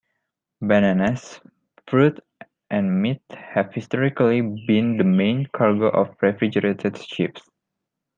[0.63, 1.39] Bananas,
[1.87, 2.19] fruit
[2.71, 3.21] and meat
[3.53, 7.43] have historically been the main cargo of refrigerated ships.